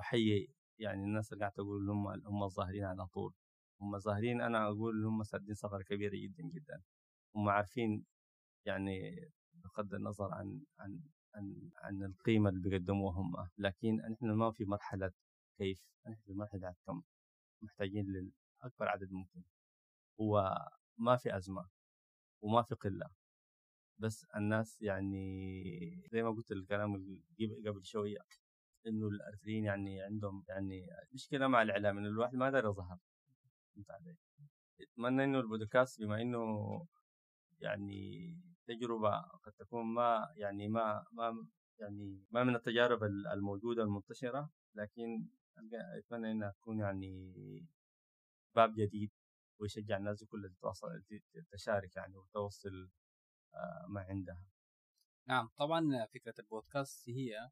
أحيي 0.00 0.48
يعني 0.78 1.04
الناس 1.04 1.32
اللي 1.32 1.40
قاعدة 1.44 1.54
تقول 1.54 1.90
هم 1.90 2.06
هم 2.08 2.42
الظاهرين 2.42 2.84
على 2.84 3.06
طول. 3.06 3.34
هم 3.80 3.98
ظاهرين 3.98 4.40
أنا 4.40 4.66
أقول 4.66 5.04
هم 5.04 5.22
سادين 5.22 5.54
ثغرة 5.54 5.82
كبيرة 5.82 6.12
جدا 6.16 6.42
جدا. 6.54 6.82
هم 7.36 7.48
عارفين 7.48 8.04
يعني 8.64 9.28
بغض 9.52 9.94
النظر 9.94 10.32
عن 10.34 10.60
عن 10.78 11.00
عن 11.34 11.70
عن 11.76 12.02
القيمة 12.02 12.50
اللي 12.50 12.60
بيقدموها 12.60 13.16
هم 13.20 13.48
لكن 13.58 13.96
نحن 13.96 14.30
ما 14.30 14.50
في 14.52 14.64
مرحلة 14.64 15.12
كيف 15.58 15.82
نحن 16.06 16.20
في 16.26 16.32
مرحلة 16.32 16.74
كم 16.86 17.02
محتاجين 17.62 18.06
لأكبر 18.62 18.88
عدد 18.88 19.12
ممكن. 19.12 19.42
هو 20.20 20.58
ما 20.98 21.16
في 21.16 21.36
أزمة 21.36 21.68
وما 22.42 22.62
في 22.62 22.74
قلة. 22.74 23.10
بس 23.98 24.26
الناس 24.36 24.82
يعني 24.82 26.08
زي 26.12 26.22
ما 26.22 26.30
قلت 26.30 26.52
الكلام 26.52 27.20
قبل 27.66 27.84
شوية 27.84 28.18
إنه 28.86 29.08
الارثريين 29.08 29.64
يعني 29.64 30.02
عندهم 30.02 30.44
يعني 30.48 30.86
مشكلة 31.12 31.46
مع 31.48 31.62
الإعلام 31.62 31.98
إنه 31.98 32.08
الواحد 32.08 32.34
ما 32.34 32.46
يقدر 32.46 32.64
يظهر. 32.70 32.98
فهمت 33.74 33.90
علي؟ 33.90 34.16
أتمنى 34.80 35.24
إنه 35.24 35.40
البودكاست 35.40 36.00
بما 36.00 36.22
إنه 36.22 36.86
يعني 37.60 38.53
تجربة 38.66 39.20
قد 39.20 39.52
تكون 39.52 39.84
ما 39.94 40.32
يعني 40.36 40.68
ما 40.68 41.04
ما 41.12 41.48
يعني 41.80 42.26
ما 42.30 42.44
من 42.44 42.56
التجارب 42.56 43.04
ال- 43.04 43.26
الموجودة 43.26 43.82
المنتشرة 43.82 44.50
لكن 44.74 45.28
أتمنى 45.98 46.30
إنها 46.32 46.50
تكون 46.50 46.78
يعني 46.80 47.34
باب 48.56 48.74
جديد 48.74 49.10
ويشجع 49.60 49.96
الناس 49.96 50.24
كلها 50.24 50.50
تتواصل 50.50 50.88
تشارك 51.52 51.96
يعني 51.96 52.16
وتوصل 52.16 52.90
آه، 53.54 53.86
ما 53.88 54.00
عندها. 54.00 54.44
نعم 55.28 55.48
طبعا 55.56 56.06
فكرة 56.14 56.34
البودكاست 56.38 57.08
هي 57.08 57.50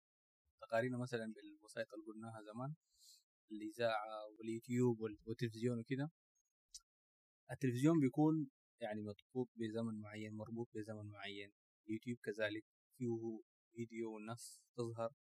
تقارينه 0.61 0.99
مثلا 0.99 1.33
بالوسائط 1.35 1.95
اللي 1.95 2.07
قلناها 2.07 2.43
زمان 2.43 2.75
الإذاعة 3.53 4.27
واليوتيوب 4.39 5.01
وال- 5.01 5.19
والتلفزيون 5.27 5.79
وكده. 5.79 6.11
التلفزيون 7.51 8.01
بيكون 8.01 8.51
يعني 8.83 9.03
مضبوط 9.03 9.51
بزمن 9.57 10.01
معين 10.01 10.35
مربوط 10.37 10.69
بزمن 10.75 11.11
معين. 11.11 11.53
اليوتيوب 11.89 12.19
كذلك 12.19 12.65
فيه 12.99 13.41
فيديو 13.73 14.15
والناس 14.15 14.63
تظهر. 14.77 15.13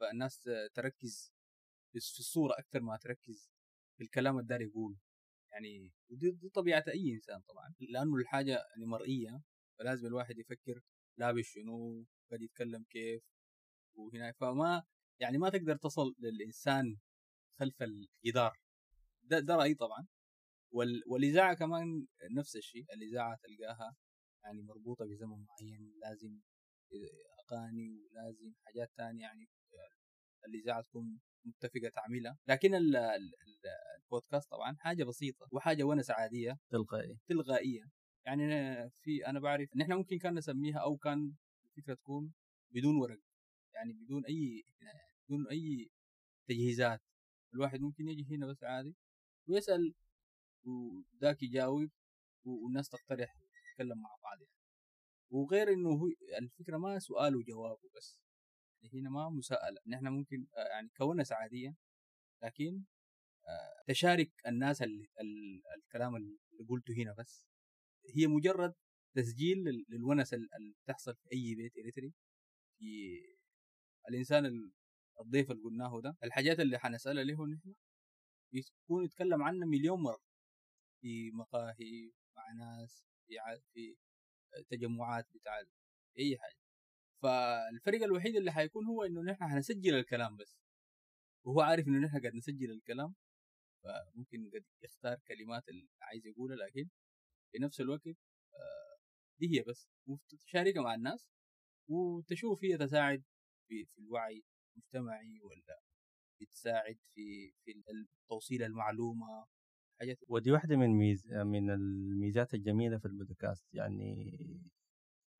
فالناس 0.00 0.50
تركز 0.74 1.32
في 1.92 1.96
الصورة 1.98 2.54
أكثر 2.58 2.80
ما 2.80 2.96
تركز 2.96 3.50
في 3.96 4.04
الكلام 4.04 4.36
اللي 4.38 4.48
داري 4.48 4.64
يقول 4.64 4.96
يعني 5.52 5.92
ودي 6.10 6.30
دي 6.30 6.48
طبيعة 6.48 6.84
أي 6.88 7.14
إنسان 7.14 7.40
طبعا. 7.40 7.74
لأنه 7.80 8.16
الحاجة 8.16 8.50
يعني 8.50 8.86
مرئية 8.86 9.42
فلازم 9.78 10.06
الواحد 10.06 10.38
يفكر 10.38 10.80
لابس 11.16 11.44
شنو 11.44 12.06
قد 12.32 12.42
يتكلم 12.42 12.84
كيف 12.90 13.22
وهنا. 13.94 14.32
فما 14.32 14.82
يعني 15.20 15.38
ما 15.38 15.50
تقدر 15.50 15.76
تصل 15.76 16.14
للإنسان 16.18 16.96
خلف 17.58 17.82
الجدار 17.82 18.60
ده, 19.22 19.38
ده 19.38 19.56
رأيي 19.56 19.74
طبعا. 19.74 20.06
وال... 20.72 21.02
والإذاعة 21.06 21.54
كمان 21.54 22.06
نفس 22.36 22.56
الشيء 22.56 22.84
الإذاعة 22.94 23.38
تلقاها 23.42 23.96
يعني 24.44 24.62
مربوطة 24.62 25.04
بزمن 25.04 25.44
معين 25.44 25.92
لازم 26.02 26.40
أغاني 27.52 28.00
ولازم 28.04 28.52
حاجات 28.64 28.90
تانية 28.96 29.22
يعني 29.22 29.48
الإذاعة 30.46 30.82
تكون 30.82 31.20
متفقة 31.44 31.88
تعملها. 31.94 32.38
لكن 32.48 32.74
ال... 32.74 32.96
ال... 32.96 33.22
ال- 33.22 34.00
البودكاست 34.02 34.50
طبعا 34.50 34.76
حاجة 34.78 35.04
بسيطة 35.04 35.46
وحاجة 35.52 35.84
ونس 35.84 36.10
عادية. 36.10 36.58
تلقائي. 36.70 37.18
تلغائية 37.28 37.82
يعني 38.26 38.44
في 38.90 39.26
أنا 39.26 39.40
بعرف 39.40 39.68
إن 39.76 39.80
إحنا 39.80 39.96
ممكن 39.96 40.18
كان 40.18 40.34
نسميها 40.34 40.78
أو 40.78 40.96
كان 40.96 41.34
الفكرة 41.66 41.94
تكون 41.94 42.32
بدون 42.74 42.96
ورق. 42.96 43.20
يعني 43.74 43.92
بدون 43.92 44.24
أي 44.26 44.62
بدون 45.26 45.48
أي 45.50 45.90
تجهيزات. 46.48 47.00
الواحد 47.54 47.80
ممكن 47.80 48.08
يجي 48.08 48.36
هنا 48.36 48.46
بس 48.46 48.64
عادي 48.64 48.96
ويسأل 49.48 49.94
وذاك 50.64 51.42
يجاوب 51.42 51.90
والناس 52.44 52.88
تقترح 52.88 53.34
تتكلم 53.72 53.98
مع 54.02 54.16
بعض 54.22 54.40
يعني. 54.40 54.54
وغير 55.30 55.72
إنه 55.72 55.88
هو 55.90 56.06
الفكرة 56.38 56.76
ما 56.78 56.98
سؤال 56.98 57.36
وجواب 57.36 57.78
بس 57.96 58.20
يعني 58.82 59.00
هنا 59.00 59.10
ما 59.10 59.28
مساءلة. 59.30 59.80
نحن 59.86 60.08
ممكن 60.08 60.46
آه، 60.56 60.68
يعني 60.68 60.88
كونسة 60.96 61.32
عادية 61.32 61.76
لكن 62.42 62.84
آه، 63.48 63.82
تشارك 63.86 64.32
الناس 64.46 64.82
ال 64.82 65.06
ال 65.20 65.62
الكلام 65.76 66.16
اللي 66.16 66.38
قلته 66.68 66.94
هنا 67.02 67.14
بس. 67.18 67.46
هي 68.16 68.26
مجرد 68.26 68.74
تسجيل 69.16 69.58
لل- 69.64 69.84
للونس 69.88 70.34
ال- 70.34 70.54
اللي 70.54 70.74
بتحصل 70.84 71.16
في 71.16 71.32
أي 71.32 71.54
بيت 71.54 71.72
اريتري 71.78 72.12
في 72.78 73.18
الإنسان 74.08 74.46
ال- 74.46 74.72
الضيف 75.20 75.50
اللي 75.50 75.62
قلناه 75.62 76.00
ده. 76.00 76.16
الحاجات 76.24 76.60
اللي 76.60 76.78
حنسالها 76.78 77.24
له 77.24 77.46
نحن 77.46 77.74
يكون 78.52 79.04
يتكلم 79.04 79.42
عنها 79.42 79.66
مليون 79.66 80.00
مرة. 80.02 80.29
في 81.00 81.30
مقاهي 81.30 82.12
مع 82.36 82.52
ناس 82.52 83.04
في 83.72 83.96
تجمعات 84.70 85.26
بتاع 85.34 85.60
أي 86.18 86.38
حاجة. 86.38 86.56
فالفرق 87.22 88.02
الوحيد 88.02 88.36
اللي 88.36 88.52
حيكون 88.52 88.86
هو 88.86 89.04
إنه 89.04 89.22
نحن 89.22 89.44
حنسجل 89.44 89.94
الكلام 89.94 90.36
بس. 90.36 90.58
وهو 91.46 91.60
عارف 91.60 91.88
إنه 91.88 91.98
نحن 92.06 92.20
قاعد 92.20 92.34
نسجل 92.34 92.70
الكلام 92.70 93.14
فممكن 93.84 94.50
قد 94.54 94.64
يختار 94.82 95.18
كلمات 95.28 95.68
اللي 95.68 95.88
عايز 96.02 96.26
يقولها 96.26 96.56
لكن 96.56 96.88
في 97.52 97.58
نفس 97.58 97.80
الوقت 97.80 98.06
آه، 98.06 98.98
دي 99.40 99.58
هي 99.58 99.62
بس. 99.62 99.88
وتشاركها 100.06 100.82
مع 100.82 100.94
الناس 100.94 101.26
وتشوف 101.88 102.64
هي 102.64 102.78
تساعد 102.78 103.22
في, 103.68 103.84
في 103.84 103.98
الوعي 104.00 104.44
المجتمعي 104.76 105.40
ولا 105.42 105.80
بتساعد 106.40 106.98
في 107.14 107.52
في 107.64 107.84
توصيل 108.28 108.62
المعلومة. 108.62 109.46
حاجات 110.00 110.18
ودي 110.28 110.52
واحدة 110.52 110.76
من 110.76 110.90
ميز 110.90 111.32
من 111.32 111.70
الميزات 111.70 112.54
الجميلة 112.54 112.98
في 112.98 113.04
البودكاست 113.04 113.74
يعني 113.74 114.30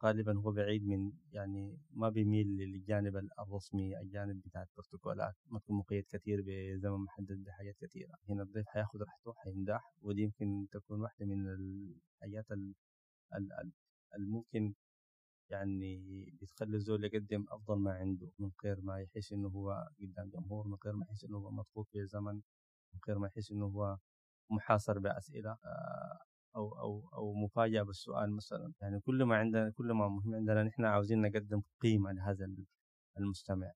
غالبا 0.05 0.38
هو 0.38 0.52
بعيد 0.52 0.87
من 0.87 1.12
يعني 1.33 1.79
ما 1.90 2.09
بيميل 2.09 2.47
للجانب 2.47 3.17
الرسمي 3.38 3.99
الجانب 4.00 4.43
بتاع 4.43 4.62
البروتوكولات 4.62 5.35
ما 5.47 5.59
تكون 5.59 5.76
مقيد 5.76 6.05
كثير 6.11 6.43
بزمن 6.47 6.99
محدد 7.05 7.45
بحاجات 7.45 7.76
كثيره 7.81 8.14
هنا 8.29 8.43
الضيف 8.43 8.67
حياخذ 8.69 8.99
راحته 9.00 9.33
حيمدح 9.37 9.95
ودي 10.02 10.23
يمكن 10.23 10.67
تكون 10.73 11.00
واحدة 11.00 11.26
من 11.26 11.49
الحاجات 11.49 12.47
الممكن 14.17 14.75
يعني 15.50 16.00
بتخلي 16.43 16.76
الزول 16.76 17.05
يقدم 17.05 17.47
أفضل 17.49 17.79
ما 17.79 17.93
عنده 17.93 18.31
من 18.38 18.50
غير 18.64 18.81
ما 18.81 19.00
يحس 19.00 19.33
إنه 19.33 19.49
هو 19.49 19.88
قدام 20.00 20.31
جمهور 20.31 20.67
من 20.69 20.76
غير 20.85 20.97
ما 20.97 21.07
يحس 21.07 21.25
إنه 21.25 21.38
هو 21.38 21.50
مضغوط 21.50 21.88
في 21.93 22.09
من 22.14 22.40
غير 23.09 23.19
ما 23.19 23.26
يحس 23.26 23.52
إنه 23.52 23.67
هو 23.67 23.99
محاصر 24.50 24.99
بأسئلة 24.99 25.50
آه، 25.64 26.19
أو 26.57 26.73
أو 26.80 27.11
أو 27.14 27.35
مفاجأة 27.35 27.83
بالسؤال 27.83 28.37
مثلا. 28.37 28.73
يعني 28.83 29.00
كل 29.00 29.23
ما 29.25 29.37
عندنا 29.37 29.71
كل 29.71 29.92
ما 29.92 30.09
مهم 30.09 30.35
عندنا 30.35 30.62
نحن 30.64 30.85
عاوزين 30.85 31.23
نقدم 31.23 31.62
قيمة 31.83 32.12
لهذا 32.12 32.49
المستمع. 33.19 33.73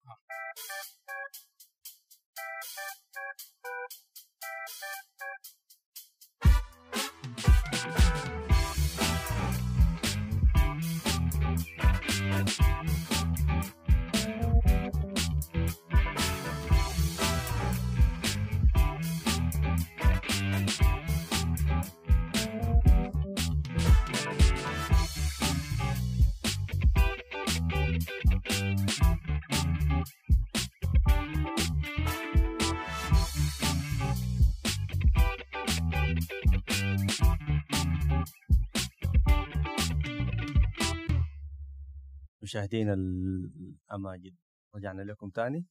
مشاهدينا 42.44 42.94
الاماجد 42.94 44.36
رجعنا 44.74 45.02
لكم 45.02 45.30
تاني. 45.30 45.66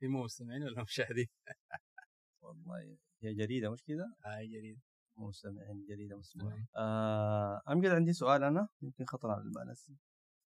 في 0.00 0.08
مستمعين 0.08 0.62
ولا 0.62 0.82
مشاهدين؟ 0.82 1.26
والله 2.42 2.98
هي 3.22 3.34
جريده 3.34 3.70
مش 3.70 3.82
كده؟ 3.82 4.16
هاي 4.24 4.46
جريده 4.46 4.80
مستمعين 5.16 5.86
جريده 5.88 6.16
مستمعين 6.16 6.66
آه 6.76 7.62
امجد 7.68 7.90
عندي 7.90 8.12
سؤال 8.12 8.42
أنا 8.42 8.68
يمكن 8.82 9.04
خطر 9.04 9.30
على 9.30 9.42
البال 9.42 9.74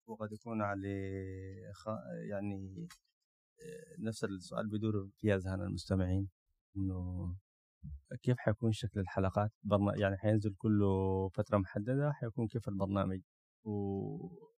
وقد 0.07 0.31
يكون 0.31 0.61
على 0.61 0.93
خ... 1.73 1.87
يعني 2.29 2.87
آه، 3.61 3.95
نفس 3.99 4.23
السؤال 4.23 4.69
بيدور 4.69 5.09
في 5.17 5.35
اذهان 5.35 5.61
المستمعين. 5.61 6.29
إنه 6.77 7.35
كيف 8.21 8.37
حيكون 8.37 8.71
شكل 8.71 8.99
الحلقات؟ 8.99 9.51
برنا... 9.63 9.97
يعني 9.97 10.17
حينزل 10.17 10.53
كل 10.57 10.81
فترة 11.33 11.57
محددة 11.57 12.11
حيكون 12.11 12.47
كيف 12.47 12.67
البرنامج؟ 12.67 13.21
و 13.63 14.50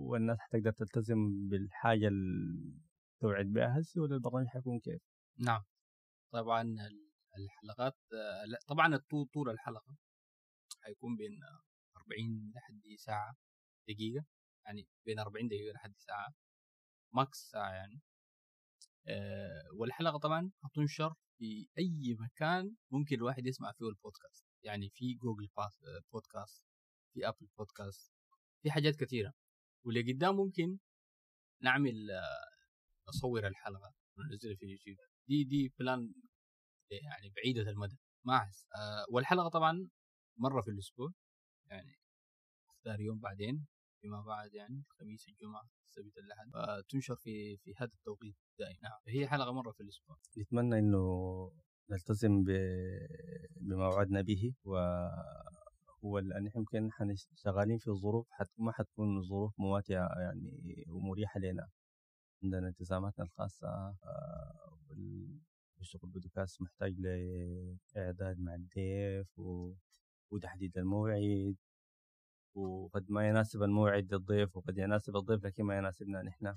والناس 0.00 0.38
حتقدر 0.40 0.72
تلتزم 0.72 1.48
بالحاجة 1.48 2.08
اللي 2.08 2.80
توعد 3.20 3.46
بها. 3.46 3.80
هسه 3.80 4.00
ولا 4.00 4.14
البرنامج 4.14 4.46
حيكون 4.46 4.80
كيف؟ 4.80 5.02
نعم. 5.38 5.62
طبعا 6.32 6.76
الحلقات 7.38 7.96
لا 8.46 8.58
طبعا 8.68 8.96
طول 9.32 9.50
الحلقة 9.50 9.96
حيكون 10.82 11.16
بين 11.16 11.38
40 11.96 12.52
لحد 12.54 12.80
ساعة 12.98 13.34
دقيقة. 13.88 14.24
يعني 14.66 14.88
بين 15.06 15.18
40 15.18 15.48
دقيقة 15.48 15.72
لحد 15.72 15.94
ساعة 15.96 16.28
ماكس 17.14 17.38
ساعة 17.38 17.72
يعني. 17.72 18.00
أه 19.08 19.62
والحلقة 19.78 20.18
طبعا 20.18 20.50
حتنشر 20.62 21.14
في 21.38 21.68
أي 21.78 22.16
مكان 22.18 22.76
ممكن 22.90 23.16
الواحد 23.16 23.46
يسمع 23.46 23.72
فيه 23.72 23.88
البودكاست. 23.88 24.44
يعني 24.64 24.90
في 24.90 25.14
جوجل 25.14 25.48
بودكاست 26.12 26.62
في 27.14 27.28
Apple 27.28 27.48
Podcast 27.58 28.12
في 28.62 28.70
حاجات 28.70 28.96
كثيرة. 28.96 29.32
واللي 29.84 30.12
قدام 30.12 30.36
ممكن 30.36 30.78
نعمل 31.62 31.94
نصور 33.08 33.46
الحلقة 33.46 33.94
وننزلها 34.18 34.56
في 34.56 34.64
اليوتيوب. 34.64 34.96
دي 35.28 35.44
دي 35.44 35.74
plan 35.78 36.14
يعني 36.90 37.32
بعيدة 37.36 37.70
المدى. 37.70 37.96
ما 38.24 38.36
أحس 38.36 38.66
أه 38.76 39.04
والحلقة 39.10 39.48
طبعا 39.48 39.88
مرة 40.36 40.60
في 40.60 40.70
الأسبوع 40.70 41.10
يعني 41.70 41.94
أختار 42.70 43.00
يوم 43.00 43.18
بعدين 43.18 43.66
فيما 44.00 44.22
بعد 44.22 44.54
يعني 44.54 44.84
الخميس 44.90 45.28
الجمعة 45.28 45.70
السبت 45.84 46.18
الأحد. 46.18 46.50
فتنشر 46.82 47.16
في 47.16 47.56
في 47.56 47.74
هذا 47.76 47.90
التوقيت 47.94 48.36
دائما. 48.58 48.78
نعم 48.82 48.98
فهي 49.06 49.28
حلقة 49.28 49.52
مرة 49.52 49.72
في 49.72 49.82
الأسبوع. 49.82 50.16
نتمنى 50.38 50.78
إنه 50.78 51.02
نلتزم 51.90 52.44
بما 53.60 53.88
وعدنا 53.88 54.20
به 54.20 54.54
و 54.64 54.76
هو 56.04 56.18
لأن 56.18 56.46
إحنا 56.46 56.60
يمكن 56.60 56.90
شغالين 57.34 57.78
في 57.78 57.90
ظروف 57.90 58.26
حت 58.30 58.48
ما 58.58 58.72
حتكون 58.72 59.22
ظروف 59.22 59.54
مواتية 59.58 60.08
يعني 60.20 60.84
ومريحة 60.88 61.40
لنا. 61.40 61.68
عندنا 62.42 62.68
التزاماتنا 62.68 63.24
الخاصة 63.24 63.68
آه، 63.68 64.78
والشغل 65.78 66.10
بودكاست 66.10 66.62
محتاج 66.62 66.94
لإعداد 66.98 68.40
مع 68.40 68.54
الضيف. 68.54 69.38
وتحديد 70.30 70.78
الموعد. 70.78 71.56
وقد 72.54 73.10
ما 73.10 73.28
يناسب 73.28 73.62
الموعد 73.62 74.14
للضيف 74.14 74.56
وقد 74.56 74.78
يناسب 74.78 75.16
الضيف 75.16 75.44
لكن 75.44 75.64
ما 75.64 75.78
يناسبنا 75.78 76.22
نحن. 76.22 76.54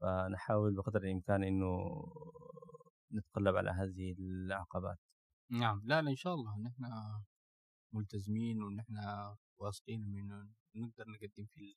فنحاول 0.00 0.74
بقدر 0.76 1.00
الإمكان 1.02 1.44
إنه 1.44 1.68
نتقلب 3.14 3.56
على 3.56 3.70
هذه 3.70 4.14
العقبات. 4.18 4.98
نعم. 5.50 5.80
لا 5.84 6.02
لا 6.02 6.10
إن 6.10 6.16
شاء 6.16 6.34
الله. 6.34 6.58
نحن 6.58 6.84
ملتزمين 7.92 8.62
وإن 8.62 8.78
إحنا 8.80 9.36
واثقين 9.58 10.02
إنه 10.04 10.48
نقدر 10.76 11.04
نقدم 11.08 11.46
في 11.54 11.76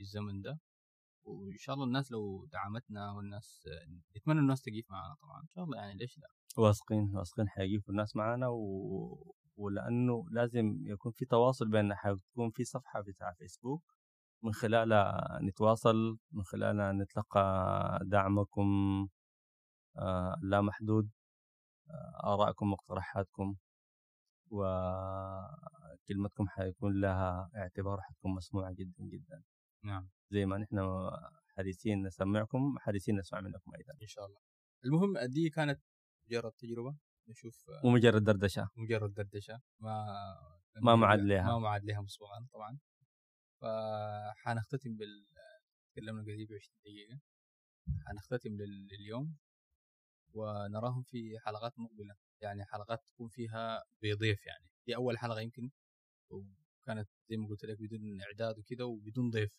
الزمن 0.00 0.40
ده. 0.42 0.58
وإن 1.24 1.56
شاء 1.58 1.74
الله 1.74 1.86
الناس 1.86 2.12
لو 2.12 2.46
دعمتنا 2.52 3.12
والناس 3.12 3.68
نتمنى 4.16 4.40
الناس 4.40 4.62
تقيف 4.62 4.90
معنا 4.90 5.14
طبعا. 5.22 5.40
إن 5.42 5.48
شاء 5.48 5.64
الله 5.64 5.76
يعني 5.78 5.94
ليش 5.98 6.18
لا؟ 6.18 6.28
واثقين 6.58 7.16
واثقين 7.16 7.48
حيقيفوا 7.48 7.90
الناس 7.90 8.16
معنا 8.16 8.48
و... 8.48 9.34
ولأنه 9.56 10.24
لازم 10.30 10.78
يكون 10.86 11.12
في 11.12 11.24
تواصل 11.24 11.68
بيننا. 11.68 11.94
حيكون 11.96 12.50
في 12.50 12.64
صفحة 12.64 13.00
بتاع 13.00 13.32
فيسبوك 13.32 13.82
من 14.44 14.52
خلالها 14.52 15.38
نتواصل 15.42 16.18
من 16.32 16.42
خلالها 16.44 16.92
نتلقى 16.92 17.98
دعمكم 18.02 18.68
آه 19.98 20.36
لا 20.42 20.60
محدود 20.60 21.10
آه 21.90 22.34
آرائكم 22.34 22.70
مقترحاتكم. 22.70 23.56
وكلمتكم 24.52 26.48
حيكون 26.48 27.00
لها 27.00 27.50
اعتبار 27.56 28.00
حتكون 28.00 28.34
مسموعة 28.34 28.72
جدا 28.72 29.04
جدا. 29.04 29.42
نعم. 29.84 30.08
زي 30.30 30.46
ما 30.46 30.58
نحن 30.58 30.78
حريصين 31.56 32.06
نسمعكم 32.06 32.78
حريصين 32.78 33.18
نسمع 33.18 33.40
منكم 33.40 33.74
أيضا. 33.74 33.92
إن 34.02 34.06
شاء 34.06 34.26
الله. 34.26 34.40
المهم 34.84 35.18
دي 35.18 35.50
كانت 35.50 35.80
مجرد 36.26 36.52
تجربة 36.52 36.96
نشوف 37.28 37.70
ومجرد 37.84 38.24
دردشة. 38.24 38.68
مجرد 38.76 39.12
دردشة. 39.14 39.60
ما 39.80 40.06
ما 40.82 40.96
معد 40.96 41.18
لها. 41.18 41.46
ما 41.46 41.58
معد 41.58 41.84
لها 41.84 42.00
مسبقا 42.00 42.46
طبعا. 42.52 42.78
فحنختتم 43.60 44.96
بال 44.96 45.26
تكلمنا 45.92 46.22
قريب 46.22 46.48
20 46.52 46.80
دقيقة. 46.84 47.20
حنختتم 48.06 48.50
لليوم. 48.90 49.36
ونراهم 50.34 51.02
في 51.02 51.38
حلقات 51.44 51.72
مقبلة. 51.78 52.14
يعني 52.42 52.64
حلقات 52.64 53.04
تكون 53.06 53.28
فيها 53.28 53.82
بضيف 54.02 54.46
يعني. 54.46 54.66
دي 54.86 54.96
أول 54.96 55.18
حلقة 55.18 55.40
يمكن 55.40 55.70
وكانت 56.30 57.08
زي 57.30 57.36
ما 57.36 57.48
قلت 57.48 57.64
لك 57.64 57.78
بدون 57.80 58.20
إعداد 58.22 58.58
وكذا 58.58 58.84
وبدون 58.84 59.30
ضيف 59.30 59.50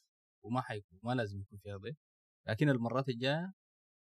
وما 0.43 0.62
حيكون 0.62 1.00
ما 1.04 1.12
لازم 1.12 1.41
يكون 1.41 1.60
فيها 1.60 1.78
ضيف. 1.78 1.98
لكن 2.48 2.69
المرات 2.69 3.10
الجاية 3.10 3.54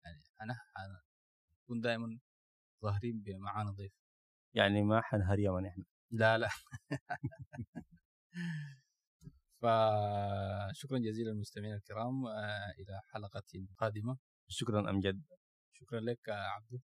يعني 0.04 0.22
أنا 0.42 0.54
حنكون 0.74 1.80
دائما 1.80 2.18
ظاهرين 2.82 3.24
معانا 3.38 3.70
ضيف. 3.70 3.92
يعني 4.54 4.82
ما 4.82 5.00
حنهر 5.00 5.38
يوم 5.38 5.66
إحنا. 5.66 5.84
لا 6.10 6.38
لا. 6.38 6.48
فشكرا 9.62 10.98
جزيلا 10.98 11.30
للمستمعين 11.30 11.74
الكرام 11.74 12.26
آه، 12.26 12.70
إلى 12.78 13.00
حلقة 13.12 13.42
قادمة. 13.78 14.18
شكرا 14.48 14.90
امجد 14.90 15.22
شكرا 15.72 16.00
لك 16.00 16.28
عبدو. 16.28 16.80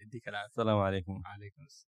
يديك 0.00 0.28
العافية. 0.28 0.50
السلام 0.50 0.78
عليكم. 0.78 1.22
وعليكم 1.24 1.62
السلام. 1.62 1.84